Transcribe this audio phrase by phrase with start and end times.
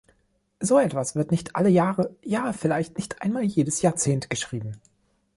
[0.59, 4.81] So etwas wird nicht alle Jahre, ja, vielleicht nicht einmal jedes Jahrzehnt geschrieben.